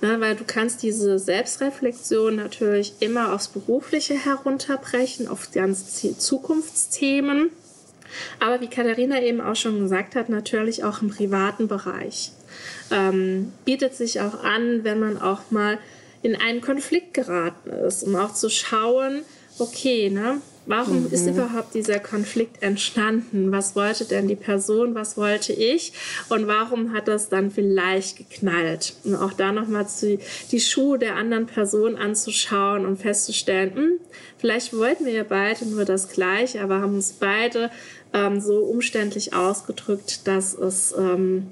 Ne, 0.00 0.20
weil 0.20 0.36
du 0.36 0.44
kannst 0.46 0.84
diese 0.84 1.18
Selbstreflexion 1.18 2.36
natürlich 2.36 2.94
immer 3.00 3.34
aufs 3.34 3.48
Berufliche 3.48 4.14
herunterbrechen, 4.14 5.26
auf 5.26 5.50
ganz 5.50 6.00
Zukunftsthemen. 6.18 7.50
Aber 8.40 8.60
wie 8.60 8.68
Katharina 8.68 9.22
eben 9.22 9.40
auch 9.40 9.56
schon 9.56 9.80
gesagt 9.80 10.14
hat, 10.14 10.28
natürlich 10.28 10.84
auch 10.84 11.02
im 11.02 11.10
privaten 11.10 11.68
Bereich 11.68 12.32
ähm, 12.90 13.52
bietet 13.64 13.94
sich 13.94 14.20
auch 14.20 14.42
an, 14.42 14.84
wenn 14.84 15.00
man 15.00 15.20
auch 15.20 15.50
mal 15.50 15.78
in 16.22 16.36
einen 16.36 16.60
Konflikt 16.60 17.14
geraten 17.14 17.70
ist, 17.70 18.02
um 18.02 18.16
auch 18.16 18.34
zu 18.34 18.50
schauen, 18.50 19.22
okay, 19.58 20.10
ne, 20.10 20.40
warum 20.66 21.04
mhm. 21.04 21.12
ist 21.12 21.26
überhaupt 21.26 21.74
dieser 21.74 21.98
Konflikt 21.98 22.62
entstanden? 22.62 23.50
Was 23.50 23.74
wollte 23.74 24.04
denn 24.04 24.28
die 24.28 24.36
Person, 24.36 24.94
was 24.94 25.16
wollte 25.16 25.52
ich 25.52 25.92
und 26.28 26.46
warum 26.46 26.92
hat 26.92 27.08
das 27.08 27.28
dann 27.28 27.50
vielleicht 27.50 28.16
geknallt? 28.18 28.94
Und 29.04 29.16
auch 29.16 29.32
da 29.32 29.52
nochmal 29.52 29.86
die 30.50 30.60
Schuhe 30.60 30.98
der 30.98 31.16
anderen 31.16 31.46
Person 31.46 31.96
anzuschauen 31.96 32.84
und 32.84 33.00
festzustellen, 33.00 33.74
hm, 33.74 34.00
vielleicht 34.38 34.76
wollten 34.76 35.06
wir 35.06 35.12
ja 35.12 35.24
beide 35.24 35.66
nur 35.66 35.84
das 35.84 36.08
Gleiche, 36.08 36.60
aber 36.60 36.80
haben 36.80 36.94
uns 36.94 37.12
beide 37.12 37.70
ähm, 38.12 38.40
so 38.40 38.58
umständlich 38.58 39.34
ausgedrückt, 39.34 40.26
dass 40.26 40.54
es 40.54 40.94
ähm, 40.96 41.48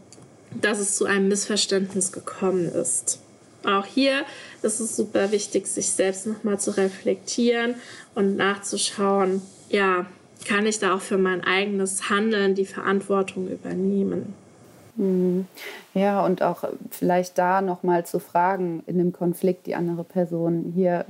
dass 0.60 0.78
es 0.78 0.96
zu 0.96 1.04
einem 1.04 1.28
Missverständnis 1.28 2.12
gekommen 2.12 2.66
ist. 2.66 3.20
Auch 3.64 3.84
hier 3.84 4.22
ist 4.62 4.80
es 4.80 4.96
super 4.96 5.32
wichtig, 5.32 5.66
sich 5.66 5.90
selbst 5.90 6.26
nochmal 6.26 6.58
zu 6.58 6.76
reflektieren 6.76 7.75
und 8.14 8.36
nachzuschauen, 8.36 9.42
ja, 9.68 10.06
kann 10.46 10.66
ich 10.66 10.78
da 10.78 10.94
auch 10.94 11.00
für 11.00 11.18
mein 11.18 11.42
eigenes 11.42 12.08
Handeln 12.08 12.54
die 12.54 12.66
Verantwortung 12.66 13.48
übernehmen? 13.48 14.34
Mhm. 14.94 15.46
Ja, 15.94 16.25
und 16.25 16.42
auch 16.42 16.64
vielleicht 16.90 17.38
da 17.38 17.60
nochmal 17.60 18.06
zu 18.06 18.20
fragen 18.20 18.82
in 18.86 18.98
dem 18.98 19.12
Konflikt 19.12 19.66
die 19.66 19.75
andere 19.75 20.04
Person 20.04 20.72
hier, 20.75 21.04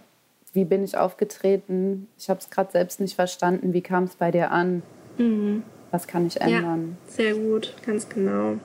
wie 0.53 0.65
bin 0.65 0.83
ich 0.83 0.97
aufgetreten? 0.97 2.09
Ich 2.19 2.31
habe 2.31 2.41
es 2.41 2.49
gerade 2.49 2.73
selbst 2.73 2.99
nicht 2.99 3.15
verstanden. 3.15 3.75
Wie 3.75 3.83
kam 3.83 4.05
es 4.05 4.15
bei 4.15 4.31
dir 4.31 4.51
an? 4.51 4.83
Mhm. 5.19 5.63
Was 5.91 6.07
kann 6.07 6.27
ich 6.27 6.41
ändern? 6.41 6.97
Ja, 7.07 7.13
sehr 7.13 7.35
gut, 7.35 7.75
ganz 7.85 8.09
genau. 8.09 8.57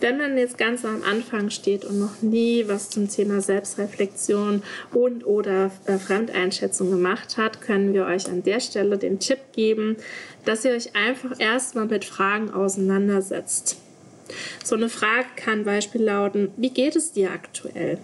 Wenn 0.00 0.18
man 0.18 0.36
jetzt 0.36 0.58
ganz 0.58 0.84
am 0.84 1.02
Anfang 1.02 1.50
steht 1.50 1.84
und 1.84 1.98
noch 1.98 2.20
nie 2.20 2.64
was 2.66 2.90
zum 2.90 3.08
Thema 3.08 3.40
Selbstreflexion 3.40 4.62
und 4.92 5.24
oder 5.24 5.70
äh, 5.86 5.98
Fremdeinschätzung 5.98 6.90
gemacht 6.90 7.38
hat, 7.38 7.60
können 7.60 7.94
wir 7.94 8.04
euch 8.04 8.26
an 8.26 8.42
der 8.42 8.60
Stelle 8.60 8.98
den 8.98 9.18
Tipp 9.18 9.38
geben, 9.52 9.96
dass 10.44 10.64
ihr 10.64 10.72
euch 10.72 10.94
einfach 10.94 11.38
erstmal 11.38 11.86
mit 11.86 12.04
Fragen 12.04 12.50
auseinandersetzt. 12.50 13.78
So 14.62 14.74
eine 14.74 14.88
Frage 14.88 15.26
kann 15.36 15.64
Beispiel 15.64 16.02
lauten, 16.02 16.50
wie 16.56 16.70
geht 16.70 16.96
es 16.96 17.12
dir 17.12 17.30
aktuell? 17.30 17.98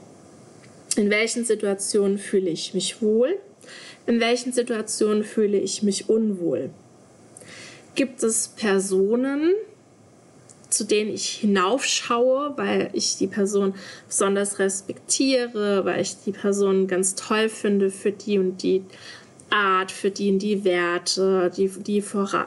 In 0.97 1.11
welchen 1.11 1.45
Situationen 1.45 2.19
fühle 2.19 2.51
ich 2.51 2.73
mich 2.73 3.03
wohl? 3.03 3.39
In 4.07 4.21
welchen 4.21 4.53
Situationen 4.53 5.25
fühle 5.25 5.59
ich 5.59 5.83
mich 5.83 6.09
unwohl? 6.09 6.71
Gibt 7.95 8.23
es 8.23 8.49
Personen, 8.49 9.53
zu 10.71 10.85
denen 10.85 11.13
ich 11.13 11.29
hinaufschaue, 11.29 12.55
weil 12.57 12.91
ich 12.93 13.17
die 13.17 13.27
Person 13.27 13.75
besonders 14.07 14.59
respektiere, 14.59 15.85
weil 15.85 16.01
ich 16.01 16.17
die 16.25 16.33
Person 16.33 16.87
ganz 16.87 17.15
toll 17.15 17.49
finde 17.49 17.91
für 17.91 18.13
die 18.13 18.39
und 18.39 18.63
die 18.63 18.85
Art, 19.51 19.91
für 19.91 20.11
die 20.11 20.31
und 20.31 20.39
die 20.39 20.65
Werte, 20.65 21.51
die, 21.57 21.69
die 21.69 22.05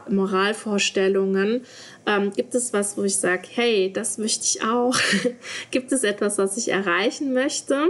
Moralvorstellungen. 0.09 1.65
Ähm, 2.05 2.31
gibt 2.33 2.55
es 2.55 2.71
was, 2.71 2.97
wo 2.97 3.03
ich 3.03 3.17
sage, 3.17 3.43
hey, 3.51 3.91
das 3.91 4.17
möchte 4.17 4.45
ich 4.45 4.63
auch? 4.63 4.95
gibt 5.71 5.91
es 5.91 6.03
etwas, 6.03 6.37
was 6.37 6.55
ich 6.55 6.69
erreichen 6.69 7.33
möchte? 7.33 7.89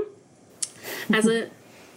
Also 1.11 1.29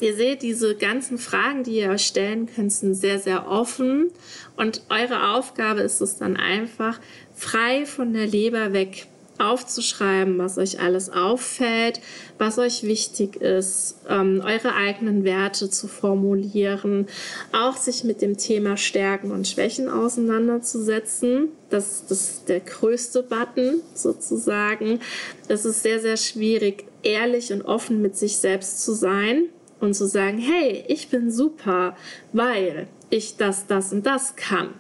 Ihr 0.01 0.15
seht, 0.15 0.43
diese 0.43 0.75
ganzen 0.75 1.19
Fragen, 1.19 1.65
die 1.65 1.79
ihr 1.79 1.91
euch 1.91 2.07
stellen 2.07 2.49
könnt, 2.55 2.73
sind 2.73 2.95
sehr, 2.95 3.19
sehr 3.19 3.49
offen. 3.49 4.11
Und 4.57 4.83
eure 4.91 5.35
Aufgabe 5.35 5.81
ist 5.81 6.01
es 6.01 6.17
dann 6.17 6.37
einfach, 6.37 7.01
frei 7.35 7.87
von 7.87 8.13
der 8.13 8.27
Leber 8.27 8.73
weg 8.73 9.07
aufzuschreiben, 9.39 10.39
was 10.39 10.57
euch 10.59 10.81
alles 10.81 11.11
auffällt, 11.11 12.01
was 12.39 12.59
euch 12.59 12.85
wichtig 12.85 13.37
ist, 13.37 13.97
ähm, 14.09 14.43
eure 14.45 14.75
eigenen 14.75 15.25
Werte 15.25 15.69
zu 15.69 15.89
formulieren, 15.89 17.07
auch 17.53 17.77
sich 17.77 18.05
mit 18.05 18.23
dem 18.23 18.39
Thema 18.39 18.77
Stärken 18.77 19.31
und 19.31 19.47
Schwächen 19.47 19.89
auseinanderzusetzen. 19.89 21.49
Das, 21.69 22.07
das 22.09 22.31
ist 22.31 22.49
der 22.49 22.61
größte 22.61 23.23
Button 23.23 23.83
sozusagen. 23.95 25.01
Es 25.49 25.65
ist 25.65 25.83
sehr, 25.83 26.01
sehr 26.01 26.17
schwierig, 26.17 26.85
ehrlich 27.03 27.53
und 27.53 27.63
offen 27.63 28.01
mit 28.01 28.17
sich 28.17 28.39
selbst 28.39 28.83
zu 28.85 28.93
sein 28.93 29.51
und 29.81 29.95
zu 29.95 30.07
sagen, 30.07 30.39
hey, 30.39 30.85
ich 30.89 31.09
bin 31.09 31.31
super, 31.31 31.97
weil 32.33 32.89
ich 33.11 33.37
das, 33.37 33.67
das 33.67 33.93
und 33.93 34.07
das 34.07 34.37
kann. 34.37 34.71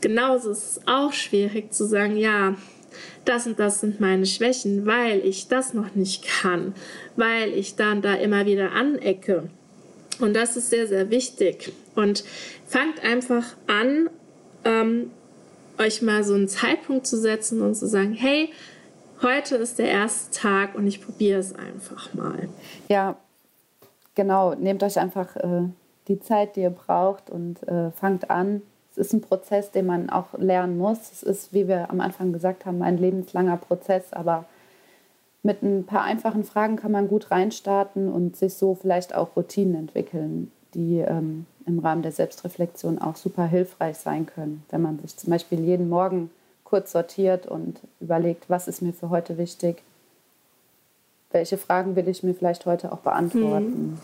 Genauso 0.00 0.50
ist 0.50 0.76
es 0.76 0.80
auch 0.86 1.12
schwierig 1.12 1.72
zu 1.72 1.86
sagen, 1.86 2.16
ja, 2.16 2.56
das 3.24 3.46
und 3.46 3.58
das 3.58 3.80
sind 3.80 4.00
meine 4.00 4.26
Schwächen, 4.26 4.86
weil 4.86 5.24
ich 5.24 5.48
das 5.48 5.74
noch 5.74 5.94
nicht 5.94 6.26
kann, 6.26 6.74
weil 7.16 7.52
ich 7.52 7.76
dann 7.76 8.02
da 8.02 8.14
immer 8.14 8.46
wieder 8.46 8.72
anecke. 8.72 9.48
Und 10.20 10.34
das 10.34 10.56
ist 10.56 10.70
sehr, 10.70 10.86
sehr 10.86 11.10
wichtig. 11.10 11.72
Und 11.94 12.24
fangt 12.66 13.02
einfach 13.02 13.44
an, 13.66 14.10
ähm, 14.64 15.10
euch 15.78 16.02
mal 16.02 16.22
so 16.22 16.34
einen 16.34 16.48
Zeitpunkt 16.48 17.06
zu 17.06 17.18
setzen 17.18 17.62
und 17.62 17.74
zu 17.74 17.88
sagen, 17.88 18.12
hey, 18.12 18.50
heute 19.22 19.56
ist 19.56 19.78
der 19.78 19.88
erste 19.88 20.38
Tag 20.38 20.74
und 20.74 20.86
ich 20.86 21.02
probiere 21.04 21.40
es 21.40 21.54
einfach 21.54 22.14
mal. 22.14 22.48
Ja, 22.88 23.18
genau. 24.14 24.54
Nehmt 24.54 24.82
euch 24.82 24.98
einfach 24.98 25.36
äh, 25.36 25.68
die 26.08 26.20
Zeit, 26.20 26.56
die 26.56 26.62
ihr 26.62 26.70
braucht 26.70 27.30
und 27.30 27.66
äh, 27.68 27.90
fangt 27.92 28.30
an. 28.30 28.62
Es 28.92 28.98
ist 28.98 29.12
ein 29.12 29.20
Prozess, 29.20 29.70
den 29.70 29.86
man 29.86 30.10
auch 30.10 30.34
lernen 30.38 30.78
muss. 30.78 31.10
Es 31.10 31.22
ist, 31.22 31.52
wie 31.52 31.66
wir 31.66 31.90
am 31.90 32.00
Anfang 32.00 32.32
gesagt 32.32 32.64
haben, 32.64 32.82
ein 32.82 32.98
lebenslanger 32.98 33.56
Prozess, 33.56 34.12
aber 34.12 34.44
mit 35.42 35.62
ein 35.62 35.84
paar 35.84 36.02
einfachen 36.02 36.44
Fragen 36.44 36.76
kann 36.76 36.92
man 36.92 37.08
gut 37.08 37.30
reinstarten 37.30 38.10
und 38.10 38.36
sich 38.36 38.54
so 38.54 38.74
vielleicht 38.74 39.14
auch 39.14 39.36
Routinen 39.36 39.74
entwickeln, 39.74 40.50
die 40.74 41.00
ähm, 41.00 41.46
im 41.66 41.80
Rahmen 41.80 42.02
der 42.02 42.12
Selbstreflexion 42.12 42.98
auch 42.98 43.16
super 43.16 43.46
hilfreich 43.46 43.96
sein 43.98 44.26
können. 44.26 44.64
Wenn 44.70 44.82
man 44.82 44.98
sich 45.00 45.16
zum 45.16 45.30
Beispiel 45.30 45.60
jeden 45.60 45.88
Morgen 45.88 46.30
kurz 46.64 46.92
sortiert 46.92 47.46
und 47.46 47.80
überlegt, 48.00 48.48
was 48.48 48.68
ist 48.68 48.80
mir 48.80 48.92
für 48.92 49.10
heute 49.10 49.36
wichtig, 49.38 49.82
welche 51.34 51.58
Fragen 51.58 51.96
will 51.96 52.08
ich 52.08 52.22
mir 52.22 52.34
vielleicht 52.34 52.64
heute 52.64 52.92
auch 52.92 53.00
beantworten. 53.00 53.90
Mhm 53.90 53.98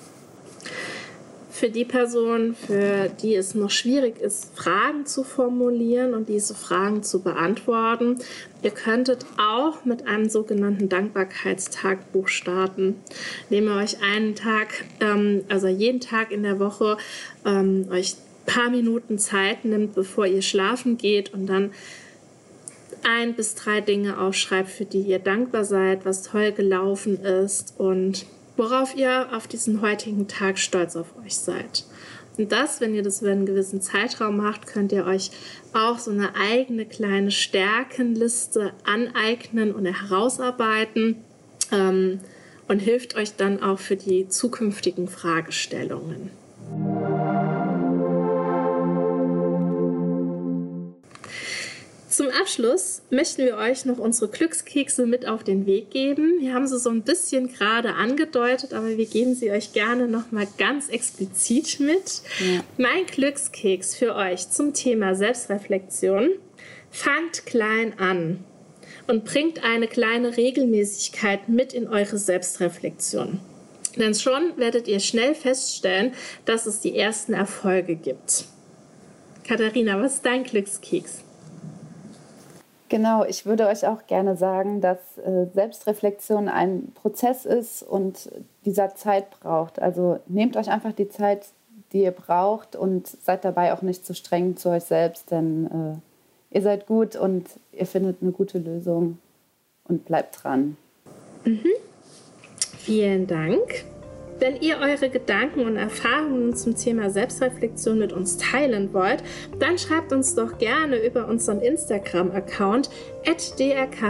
für 1.60 1.68
die 1.68 1.84
Person, 1.84 2.54
für 2.54 3.10
die 3.22 3.34
es 3.34 3.54
noch 3.54 3.68
schwierig 3.68 4.18
ist, 4.18 4.56
Fragen 4.56 5.04
zu 5.04 5.22
formulieren 5.22 6.14
und 6.14 6.30
diese 6.30 6.54
Fragen 6.54 7.02
zu 7.02 7.22
beantworten. 7.22 8.16
Ihr 8.62 8.70
könntet 8.70 9.26
auch 9.36 9.84
mit 9.84 10.06
einem 10.06 10.30
sogenannten 10.30 10.88
Dankbarkeitstagbuch 10.88 12.28
starten, 12.28 12.94
indem 13.50 13.68
ihr 13.68 13.76
euch 13.76 14.02
einen 14.02 14.34
Tag, 14.34 14.86
ähm, 15.00 15.44
also 15.50 15.68
jeden 15.68 16.00
Tag 16.00 16.30
in 16.30 16.44
der 16.44 16.58
Woche, 16.58 16.96
ähm, 17.44 17.88
euch 17.90 18.14
ein 18.14 18.54
paar 18.54 18.70
Minuten 18.70 19.18
Zeit 19.18 19.66
nimmt, 19.66 19.94
bevor 19.94 20.24
ihr 20.24 20.40
schlafen 20.40 20.96
geht 20.96 21.34
und 21.34 21.44
dann 21.44 21.72
ein 23.04 23.34
bis 23.34 23.54
drei 23.54 23.80
Dinge 23.80 24.18
aufschreibt, 24.18 24.70
für 24.70 24.84
die 24.84 25.02
ihr 25.02 25.18
dankbar 25.18 25.64
seid, 25.64 26.04
was 26.04 26.22
toll 26.22 26.52
gelaufen 26.52 27.20
ist 27.20 27.74
und 27.78 28.26
worauf 28.56 28.94
ihr 28.96 29.28
auf 29.32 29.46
diesen 29.46 29.80
heutigen 29.80 30.28
Tag 30.28 30.58
stolz 30.58 30.96
auf 30.96 31.14
euch 31.24 31.36
seid. 31.36 31.84
Und 32.36 32.52
das, 32.52 32.80
wenn 32.80 32.94
ihr 32.94 33.02
das 33.02 33.22
über 33.22 33.32
einen 33.32 33.46
gewissen 33.46 33.82
Zeitraum 33.82 34.36
macht, 34.36 34.66
könnt 34.66 34.92
ihr 34.92 35.04
euch 35.04 35.30
auch 35.72 35.98
so 35.98 36.10
eine 36.10 36.34
eigene 36.36 36.86
kleine 36.86 37.30
Stärkenliste 37.30 38.72
aneignen 38.84 39.74
und 39.74 39.86
herausarbeiten 39.86 41.16
ähm, 41.72 42.20
und 42.68 42.78
hilft 42.78 43.16
euch 43.16 43.36
dann 43.36 43.62
auch 43.62 43.78
für 43.78 43.96
die 43.96 44.28
zukünftigen 44.28 45.08
Fragestellungen. 45.08 46.30
Abschluss 52.40 53.02
möchten 53.10 53.44
wir 53.44 53.56
euch 53.56 53.84
noch 53.84 53.98
unsere 53.98 54.30
Glückskekse 54.30 55.04
mit 55.04 55.28
auf 55.28 55.44
den 55.44 55.66
Weg 55.66 55.90
geben. 55.90 56.40
Wir 56.40 56.54
haben 56.54 56.66
sie 56.66 56.78
so 56.78 56.88
ein 56.88 57.02
bisschen 57.02 57.52
gerade 57.52 57.94
angedeutet, 57.94 58.72
aber 58.72 58.96
wir 58.96 59.04
geben 59.04 59.34
sie 59.34 59.50
euch 59.50 59.74
gerne 59.74 60.08
noch 60.08 60.32
mal 60.32 60.48
ganz 60.56 60.88
explizit 60.88 61.80
mit. 61.80 62.22
Ja. 62.38 62.64
Mein 62.78 63.04
Glückskeks 63.06 63.94
für 63.94 64.14
euch 64.14 64.48
zum 64.50 64.72
Thema 64.72 65.14
Selbstreflexion. 65.14 66.30
Fangt 66.90 67.44
klein 67.44 67.98
an 67.98 68.42
und 69.06 69.26
bringt 69.26 69.62
eine 69.62 69.86
kleine 69.86 70.36
Regelmäßigkeit 70.36 71.48
mit 71.48 71.74
in 71.74 71.88
eure 71.88 72.16
Selbstreflexion. 72.16 73.38
Denn 73.96 74.14
schon 74.14 74.56
werdet 74.56 74.88
ihr 74.88 75.00
schnell 75.00 75.34
feststellen, 75.34 76.14
dass 76.46 76.64
es 76.64 76.80
die 76.80 76.96
ersten 76.96 77.34
Erfolge 77.34 77.96
gibt. 77.96 78.46
Katharina, 79.46 80.00
was 80.00 80.14
ist 80.14 80.26
dein 80.26 80.44
Glückskeks? 80.44 81.24
Genau, 82.90 83.24
ich 83.24 83.46
würde 83.46 83.68
euch 83.68 83.86
auch 83.86 84.08
gerne 84.08 84.36
sagen, 84.36 84.80
dass 84.80 85.16
äh, 85.18 85.46
Selbstreflexion 85.54 86.48
ein 86.48 86.90
Prozess 86.94 87.46
ist 87.46 87.84
und 87.84 88.28
dieser 88.64 88.96
Zeit 88.96 89.30
braucht. 89.30 89.80
Also 89.80 90.18
nehmt 90.26 90.56
euch 90.56 90.70
einfach 90.70 90.92
die 90.92 91.08
Zeit, 91.08 91.46
die 91.92 92.02
ihr 92.02 92.10
braucht 92.10 92.74
und 92.74 93.06
seid 93.06 93.44
dabei 93.44 93.72
auch 93.72 93.82
nicht 93.82 94.04
zu 94.04 94.12
streng 94.12 94.56
zu 94.56 94.70
euch 94.70 94.82
selbst, 94.82 95.30
denn 95.30 96.00
äh, 96.50 96.56
ihr 96.56 96.62
seid 96.62 96.88
gut 96.88 97.14
und 97.14 97.48
ihr 97.70 97.86
findet 97.86 98.22
eine 98.22 98.32
gute 98.32 98.58
Lösung 98.58 99.18
und 99.84 100.04
bleibt 100.04 100.42
dran. 100.42 100.76
Mhm. 101.44 101.66
Vielen 102.76 103.28
Dank. 103.28 103.84
Wenn 104.40 104.56
ihr 104.60 104.78
eure 104.78 105.10
Gedanken 105.10 105.60
und 105.60 105.76
Erfahrungen 105.76 106.56
zum 106.56 106.74
Thema 106.74 107.10
Selbstreflexion 107.10 107.98
mit 107.98 108.14
uns 108.14 108.38
teilen 108.38 108.94
wollt, 108.94 109.22
dann 109.58 109.76
schreibt 109.76 110.12
uns 110.14 110.34
doch 110.34 110.56
gerne 110.56 110.96
über 111.04 111.28
unseren 111.28 111.60
Instagram-Account 111.60 112.88
drkfwdrlp 113.26 114.00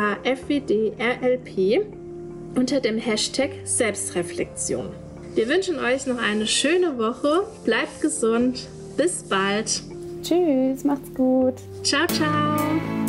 unter 2.54 2.80
dem 2.80 2.98
Hashtag 2.98 3.50
Selbstreflexion. 3.64 4.90
Wir 5.34 5.48
wünschen 5.48 5.78
euch 5.80 6.06
noch 6.06 6.18
eine 6.18 6.46
schöne 6.46 6.96
Woche, 6.98 7.46
bleibt 7.64 8.00
gesund, 8.00 8.68
bis 8.96 9.24
bald. 9.24 9.82
Tschüss, 10.22 10.84
macht's 10.84 11.12
gut. 11.14 11.54
Ciao, 11.82 12.06
ciao. 12.06 12.99